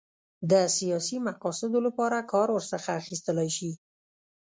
[0.51, 3.71] د سیاسي مقاصدو لپاره کار ورڅخه اخیستلای شي.